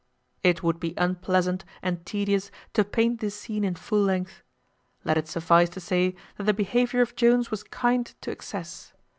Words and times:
It 0.41 0.63
would 0.63 0.79
be 0.79 0.95
unpleasant 0.97 1.63
and 1.83 2.03
tedious 2.07 2.49
to 2.73 2.83
paint 2.83 3.19
this 3.19 3.35
scene 3.39 3.63
in 3.63 3.75
full 3.75 4.01
length. 4.01 4.41
Let 5.03 5.15
it 5.15 5.27
suffice 5.27 5.69
to 5.77 5.79
say, 5.79 6.15
that 6.37 6.45
the 6.45 6.55
behaviour 6.55 7.01
of 7.03 7.15
Jones 7.15 7.51
was 7.51 7.61
kind 7.61 8.07
to 8.21 8.31
excess. 8.31 8.93